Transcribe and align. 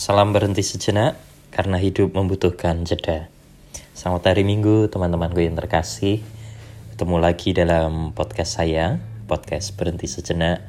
Salam 0.00 0.32
berhenti 0.32 0.64
sejenak 0.64 1.20
karena 1.52 1.76
hidup 1.76 2.16
membutuhkan 2.16 2.88
jeda. 2.88 3.28
Selamat 3.92 4.32
hari 4.32 4.48
Minggu 4.48 4.88
teman-temanku 4.88 5.44
yang 5.44 5.52
terkasih. 5.52 6.24
Ketemu 6.96 7.20
lagi 7.20 7.52
dalam 7.52 8.16
podcast 8.16 8.56
saya, 8.56 8.96
podcast 9.28 9.76
berhenti 9.76 10.08
sejenak 10.08 10.64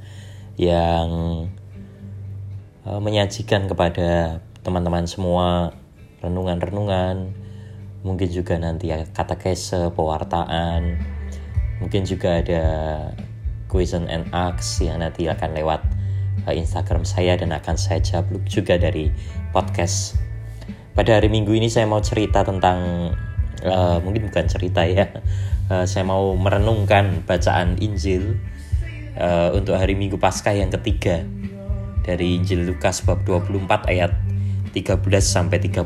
yang 0.59 1.07
uh, 2.84 2.99
menyajikan 2.99 3.71
kepada 3.71 4.44
teman-teman 4.67 5.07
semua 5.07 5.79
renungan-renungan, 6.20 7.32
mungkin 8.04 8.27
juga 8.36 8.59
nanti 8.59 8.91
kata 8.91 9.39
kese, 9.39 9.95
pewartaan, 9.95 11.00
mungkin 11.79 12.04
juga 12.04 12.43
ada 12.43 12.66
question 13.71 14.11
and 14.11 14.27
ask 14.36 14.84
yang 14.84 15.00
nanti 15.00 15.32
akan 15.32 15.55
lewat 15.55 15.91
Instagram 16.50 17.05
saya 17.05 17.38
dan 17.38 17.54
akan 17.54 17.77
saya 17.77 18.02
jawab 18.02 18.34
juga 18.49 18.82
dari 18.82 19.13
podcast. 19.54 20.18
Pada 20.98 21.22
hari 21.22 21.30
Minggu 21.30 21.54
ini 21.54 21.70
saya 21.70 21.86
mau 21.86 22.02
cerita 22.02 22.41
tentang 22.41 23.12
uh, 23.62 24.02
mungkin 24.02 24.34
bukan 24.34 24.49
cerita 24.49 24.82
ya. 24.90 25.08
Uh, 25.70 25.85
saya 25.90 26.02
mau 26.02 26.34
merenungkan 26.34 27.22
bacaan 27.30 27.77
Injil 27.77 28.41
uh, 29.22 29.54
untuk 29.54 29.77
hari 29.77 29.94
Minggu 29.94 30.18
Paskah 30.18 30.58
yang 30.58 30.73
ketiga 30.73 31.22
dari 32.02 32.41
Injil 32.41 32.66
Lukas 32.66 33.05
bab 33.05 33.21
24 33.21 33.94
ayat 33.94 34.12
13 34.73 34.98
sampai 35.21 35.62
35. 35.62 35.85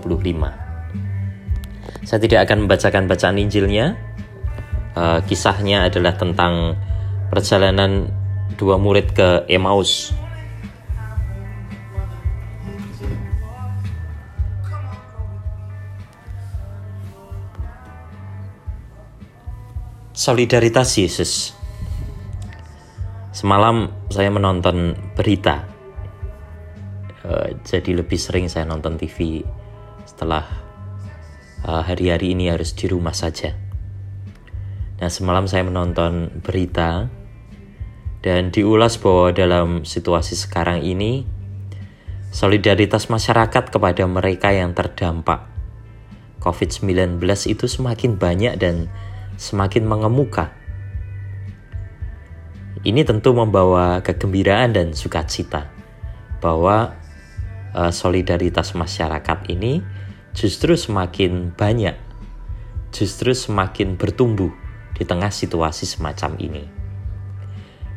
Saya 2.06 2.20
tidak 2.22 2.48
akan 2.48 2.58
membacakan 2.66 3.04
bacaan 3.12 3.38
Injilnya. 3.42 4.00
Uh, 4.96 5.20
kisahnya 5.28 5.92
adalah 5.92 6.16
tentang 6.16 6.80
perjalanan 7.28 8.08
dua 8.56 8.80
murid 8.80 9.12
ke 9.12 9.44
Emmaus 9.52 10.16
Solidaritas 20.16 20.96
Yesus. 20.96 21.52
Semalam 23.36 23.92
saya 24.08 24.32
menonton 24.32 24.96
berita, 25.12 25.68
uh, 27.28 27.52
jadi 27.68 28.00
lebih 28.00 28.16
sering 28.16 28.48
saya 28.48 28.64
nonton 28.64 28.96
TV 28.96 29.44
setelah 30.08 30.48
eh, 31.68 31.82
hari-hari 31.84 32.32
ini 32.32 32.48
harus 32.48 32.72
di 32.72 32.88
rumah 32.88 33.12
saja. 33.12 33.60
Nah, 35.04 35.12
semalam 35.12 35.52
saya 35.52 35.68
menonton 35.68 36.32
berita 36.40 37.12
dan 38.24 38.56
diulas 38.56 38.96
bahwa 38.96 39.36
dalam 39.36 39.84
situasi 39.84 40.40
sekarang 40.40 40.80
ini 40.80 41.28
solidaritas 42.32 43.12
masyarakat 43.12 43.68
kepada 43.68 44.08
mereka 44.08 44.56
yang 44.56 44.72
terdampak 44.72 45.44
COVID-19 46.40 47.20
itu 47.52 47.68
semakin 47.68 48.16
banyak 48.16 48.56
dan 48.56 48.88
semakin 49.36 49.84
mengemuka. 49.88 50.52
Ini 52.86 53.02
tentu 53.02 53.34
membawa 53.34 54.00
kegembiraan 54.06 54.78
dan 54.78 54.94
sukacita 54.94 55.72
bahwa 56.38 56.94
uh, 57.74 57.90
solidaritas 57.90 58.78
masyarakat 58.78 59.50
ini 59.50 59.82
justru 60.38 60.78
semakin 60.78 61.56
banyak, 61.56 61.98
justru 62.94 63.34
semakin 63.34 63.98
bertumbuh 63.98 64.54
di 64.94 65.04
tengah 65.04 65.34
situasi 65.34 65.90
semacam 65.90 66.38
ini. 66.38 66.64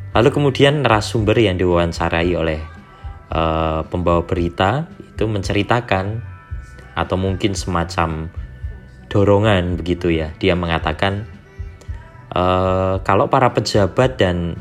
Lalu 0.09 0.29
kemudian 0.33 0.81
narasumber 0.81 1.37
yang 1.37 1.61
diwawancarai 1.61 2.33
oleh 2.33 2.59
uh, 3.29 3.85
pembawa 3.85 4.25
berita 4.25 4.89
itu 4.97 5.29
menceritakan 5.29 6.25
atau 6.97 7.15
mungkin 7.15 7.53
semacam 7.53 8.33
dorongan 9.09 9.75
begitu 9.75 10.13
ya. 10.13 10.31
Dia 10.37 10.53
mengatakan 10.53 11.25
uh, 12.33 13.01
kalau 13.01 13.27
para 13.27 13.51
pejabat 13.51 14.21
dan 14.21 14.55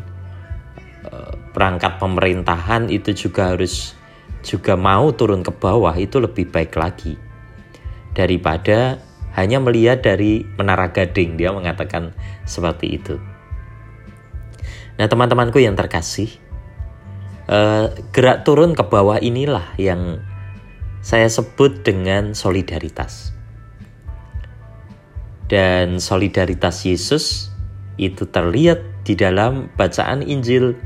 uh, 1.04 1.32
perangkat 1.52 2.00
pemerintahan 2.00 2.88
itu 2.88 3.28
juga 3.28 3.54
harus 3.54 3.94
juga 4.42 4.74
mau 4.74 5.12
turun 5.12 5.44
ke 5.44 5.52
bawah 5.52 5.92
itu 5.98 6.16
lebih 6.22 6.48
baik 6.48 6.72
lagi 6.78 7.18
daripada 8.16 8.98
hanya 9.36 9.62
melihat 9.62 10.02
dari 10.02 10.42
menara 10.58 10.90
gading 10.90 11.38
dia 11.38 11.54
mengatakan 11.54 12.16
seperti 12.48 12.98
itu. 12.98 13.20
Nah 14.98 15.06
teman-temanku 15.06 15.62
yang 15.62 15.78
terkasih 15.78 16.26
uh, 17.46 17.94
gerak 18.10 18.42
turun 18.42 18.74
ke 18.74 18.82
bawah 18.82 19.22
inilah 19.22 19.78
yang 19.78 20.22
saya 20.98 21.30
sebut 21.30 21.86
dengan 21.86 22.34
solidaritas. 22.34 23.37
Dan 25.48 25.96
solidaritas 25.96 26.84
Yesus 26.84 27.48
itu 27.96 28.28
terlihat 28.28 28.84
di 29.08 29.16
dalam 29.16 29.72
bacaan 29.80 30.20
Injil 30.20 30.76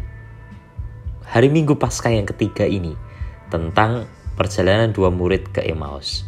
hari 1.27 1.51
Minggu 1.51 1.75
Paskah 1.75 2.15
yang 2.15 2.31
ketiga 2.31 2.63
ini 2.63 2.95
tentang 3.51 4.07
perjalanan 4.39 4.95
dua 4.95 5.11
murid 5.11 5.51
ke 5.51 5.67
Emmaus. 5.67 6.23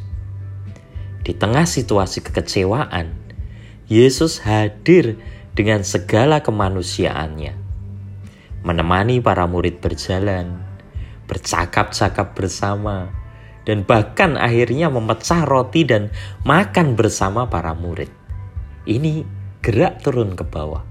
Di 1.23 1.31
tengah 1.31 1.63
situasi 1.63 2.27
kekecewaan, 2.27 3.15
Yesus 3.87 4.43
hadir 4.43 5.15
dengan 5.55 5.87
segala 5.87 6.43
kemanusiaannya. 6.43 7.55
Menemani 8.67 9.23
para 9.23 9.47
murid 9.47 9.79
berjalan, 9.79 10.59
bercakap-cakap 11.31 12.35
bersama, 12.35 13.15
dan 13.63 13.87
bahkan 13.87 14.37
akhirnya 14.37 14.91
memecah 14.91 15.47
roti 15.47 15.87
dan 15.87 16.11
makan 16.43 16.99
bersama 16.99 17.49
para 17.49 17.73
murid. 17.73 18.24
Ini 18.85 19.25
gerak 19.65 20.05
turun 20.05 20.37
ke 20.37 20.45
bawah. 20.45 20.85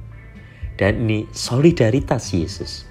Dan 0.73 1.05
ini 1.05 1.29
solidaritas 1.29 2.33
Yesus. 2.33 2.89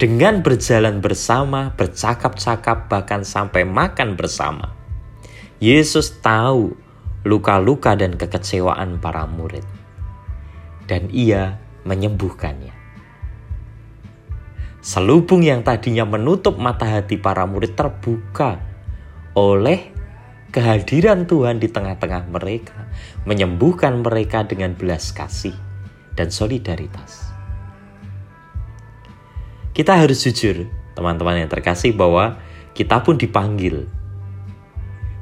Dengan 0.00 0.42
berjalan 0.42 0.98
bersama, 0.98 1.76
bercakap-cakap, 1.78 2.90
bahkan 2.90 3.22
sampai 3.22 3.62
makan 3.62 4.18
bersama. 4.18 4.74
Yesus 5.60 6.18
tahu 6.24 6.74
luka-luka 7.22 7.94
dan 7.94 8.16
kekecewaan 8.16 8.98
para 8.98 9.28
murid. 9.28 9.62
Dan 10.88 11.06
ia 11.14 11.60
menyembuhkannya. 11.84 12.74
Selubung 14.80 15.44
yang 15.44 15.60
tadinya 15.60 16.08
menutup 16.08 16.56
mata 16.56 16.88
hati 16.88 17.20
para 17.20 17.44
murid 17.44 17.76
terbuka 17.76 18.56
oleh 19.36 19.92
kehadiran 20.50 21.30
Tuhan 21.30 21.62
di 21.62 21.70
tengah-tengah 21.70 22.26
mereka, 22.26 22.90
menyembuhkan 23.22 24.02
mereka 24.02 24.42
dengan 24.42 24.74
belas 24.74 25.14
kasih 25.14 25.54
dan 26.18 26.34
solidaritas. 26.34 27.30
Kita 29.70 29.94
harus 29.94 30.26
jujur, 30.26 30.66
teman-teman 30.98 31.46
yang 31.46 31.50
terkasih, 31.50 31.94
bahwa 31.94 32.42
kita 32.74 32.98
pun 33.06 33.14
dipanggil 33.14 33.86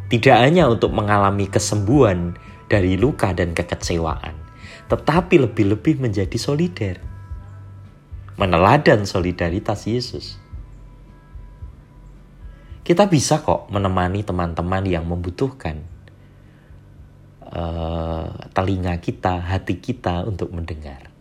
tidak 0.09 0.41
hanya 0.41 0.65
untuk 0.72 0.89
mengalami 0.97 1.45
kesembuhan 1.53 2.33
dari 2.65 2.97
luka 2.97 3.37
dan 3.37 3.53
kekecewaan, 3.53 4.33
tetapi 4.89 5.37
lebih-lebih 5.37 6.00
menjadi 6.00 6.33
solider, 6.41 6.97
meneladan 8.41 9.05
solidaritas 9.05 9.84
Yesus. 9.84 10.38
Kita 12.88 13.04
bisa 13.04 13.44
kok 13.44 13.69
menemani 13.69 14.25
teman-teman 14.25 14.81
yang 14.88 15.04
membutuhkan 15.04 15.84
uh, 17.44 18.32
telinga 18.56 18.97
kita, 18.97 19.44
hati 19.44 19.76
kita 19.76 20.25
untuk 20.25 20.49
mendengar. 20.56 21.12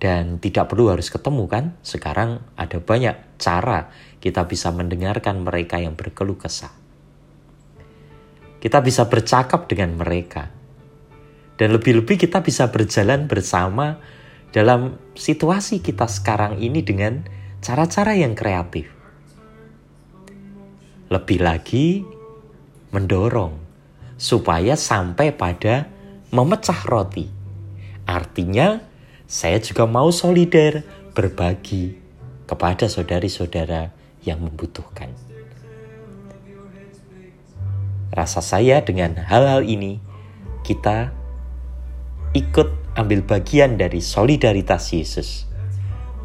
Dan 0.00 0.40
tidak 0.40 0.72
perlu 0.72 0.96
harus 0.96 1.12
ketemu 1.12 1.44
kan? 1.44 1.64
Sekarang 1.84 2.40
ada 2.56 2.80
banyak 2.80 3.36
cara 3.36 3.92
kita 4.16 4.48
bisa 4.48 4.72
mendengarkan 4.72 5.44
mereka 5.44 5.76
yang 5.76 5.92
berkeluh 5.92 6.40
kesah. 6.40 6.72
Kita 8.56 8.80
bisa 8.80 9.12
bercakap 9.12 9.68
dengan 9.68 9.92
mereka. 9.92 10.56
Dan 11.60 11.76
lebih-lebih 11.76 12.16
kita 12.16 12.40
bisa 12.40 12.72
berjalan 12.72 13.28
bersama 13.28 14.00
dalam 14.56 14.96
situasi 15.12 15.84
kita 15.84 16.08
sekarang 16.08 16.64
ini 16.64 16.80
dengan 16.80 17.28
cara-cara 17.60 18.16
yang 18.16 18.32
kreatif 18.32 18.95
lebih 21.06 21.38
lagi 21.42 22.02
mendorong 22.90 23.54
supaya 24.16 24.74
sampai 24.74 25.30
pada 25.30 25.86
memecah 26.32 26.80
roti. 26.88 27.28
Artinya, 28.06 28.80
saya 29.26 29.58
juga 29.58 29.84
mau 29.84 30.10
solider 30.10 30.82
berbagi 31.12 31.98
kepada 32.46 32.86
saudari-saudara 32.86 33.90
yang 34.22 34.42
membutuhkan. 34.42 35.10
Rasa 38.14 38.40
saya 38.40 38.80
dengan 38.80 39.18
hal-hal 39.18 39.66
ini, 39.66 40.00
kita 40.64 41.12
ikut 42.32 42.96
ambil 42.96 43.20
bagian 43.22 43.76
dari 43.76 44.00
solidaritas 44.00 44.88
Yesus 44.94 45.44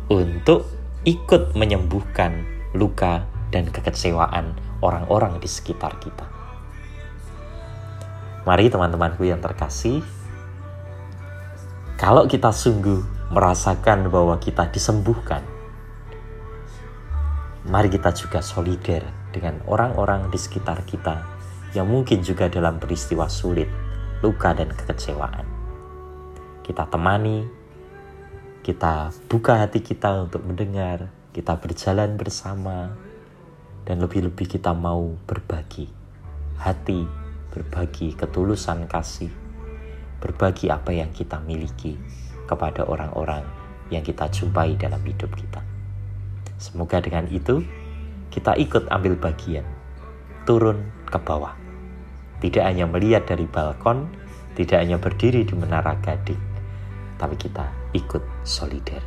untuk 0.07 0.66
ikut 1.04 1.57
menyembuhkan 1.57 2.48
luka 2.72 3.27
dan 3.51 3.68
kekecewaan 3.68 4.56
orang-orang 4.81 5.38
di 5.38 5.48
sekitar 5.48 5.98
kita. 6.01 6.28
Mari 8.42 8.74
teman-temanku 8.74 9.22
yang 9.22 9.38
terkasih, 9.38 10.01
kalau 12.01 12.25
kita 12.25 12.50
sungguh 12.50 13.30
merasakan 13.30 14.10
bahwa 14.10 14.42
kita 14.42 14.66
disembuhkan, 14.74 15.45
mari 17.69 17.94
kita 17.94 18.10
juga 18.18 18.42
solider 18.42 19.06
dengan 19.30 19.62
orang-orang 19.69 20.33
di 20.33 20.42
sekitar 20.42 20.81
kita 20.89 21.22
yang 21.77 21.86
mungkin 21.86 22.25
juga 22.25 22.50
dalam 22.50 22.81
peristiwa 22.81 23.30
sulit, 23.30 23.69
luka, 24.25 24.51
dan 24.57 24.74
kekecewaan. 24.74 25.45
Kita 26.66 26.89
temani, 26.89 27.45
kita 28.66 29.13
buka 29.30 29.62
hati 29.62 29.86
kita 29.86 30.25
untuk 30.25 30.42
mendengar, 30.42 31.13
kita 31.31 31.56
berjalan 31.62 32.18
bersama, 32.18 32.98
dan 33.86 34.01
lebih-lebih 34.01 34.57
kita 34.57 34.72
mau 34.75 35.18
berbagi 35.25 35.89
hati, 36.62 37.01
berbagi 37.50 38.13
ketulusan 38.13 38.86
kasih, 38.86 39.33
berbagi 40.22 40.69
apa 40.69 40.94
yang 40.94 41.10
kita 41.10 41.42
miliki 41.42 41.98
kepada 42.45 42.86
orang-orang 42.86 43.42
yang 43.89 44.06
kita 44.06 44.30
jumpai 44.30 44.78
dalam 44.78 45.01
hidup 45.01 45.33
kita. 45.33 45.66
Semoga 46.62 47.01
dengan 47.01 47.25
itu 47.33 47.66
kita 48.30 48.54
ikut 48.62 48.88
ambil 48.94 49.18
bagian, 49.18 49.66
turun 50.45 50.94
ke 51.10 51.18
bawah. 51.18 51.57
Tidak 52.38 52.62
hanya 52.62 52.86
melihat 52.86 53.25
dari 53.25 53.50
balkon, 53.50 54.06
tidak 54.54 54.86
hanya 54.86 55.01
berdiri 55.01 55.42
di 55.42 55.54
menara 55.57 55.98
gading, 56.00 56.39
tapi 57.18 57.36
kita 57.36 57.66
ikut 57.98 58.22
solider. 58.45 59.01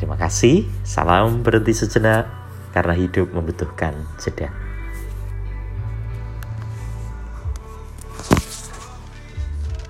Terima 0.00 0.16
kasih, 0.16 0.64
salam 0.80 1.44
berhenti 1.44 1.76
sejenak 1.76 2.39
karena 2.70 2.94
hidup 2.94 3.30
membutuhkan 3.34 3.94
jeda. 4.18 4.69